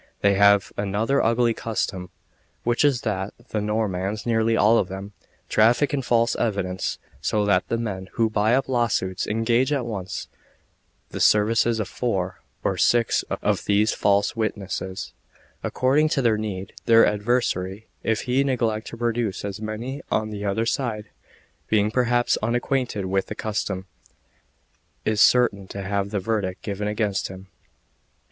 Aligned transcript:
They 0.21 0.33
have 0.33 0.73
another 0.77 1.21
ugly 1.21 1.53
custom, 1.53 2.09
which 2.63 2.83
is 2.83 3.01
that 3.01 3.35
the 3.49 3.61
Normans, 3.61 4.25
nearly 4.25 4.57
all 4.57 4.79
of 4.79 4.87
them, 4.87 5.13
traffic 5.47 5.93
in 5.93 6.01
false 6.01 6.35
evidence; 6.37 6.97
so 7.21 7.45
that 7.45 7.67
the 7.67 7.77
men 7.77 8.09
who 8.13 8.27
buy 8.27 8.55
up 8.55 8.67
lawsuits, 8.67 9.27
engage 9.27 9.71
at 9.71 9.85
once 9.85 10.27
the 11.11 11.19
services 11.19 11.79
of 11.79 11.87
four 11.87 12.41
or 12.63 12.77
six 12.77 13.21
of 13.43 13.65
these 13.65 13.93
false 13.93 14.35
witnesses, 14.35 15.13
according 15.63 16.09
to 16.09 16.23
their 16.23 16.35
need; 16.35 16.73
their 16.87 17.05
adversary, 17.05 17.85
if 18.01 18.21
he 18.21 18.43
neglect 18.43 18.87
to 18.87 18.97
produce 18.97 19.45
as 19.45 19.61
many 19.61 20.01
on 20.09 20.31
the 20.31 20.43
other 20.43 20.65
side, 20.65 21.11
being 21.69 21.91
perhaps 21.91 22.39
unacquainted 22.41 23.05
with 23.05 23.27
the 23.27 23.35
custom, 23.35 23.85
is 25.05 25.21
certain 25.21 25.67
to 25.67 25.83
have 25.83 26.09
the 26.09 26.19
verdict 26.19 26.63
given 26.63 26.87
against 26.87 27.27
him. 27.27 27.49